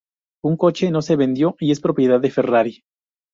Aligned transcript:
Un 0.43 0.57
coche 0.57 0.89
no 0.89 1.03
se 1.03 1.15
vendió 1.15 1.55
y 1.59 1.69
es 1.69 1.79
propiedad 1.79 2.19
de 2.19 2.31
Ferrari. 2.31 2.81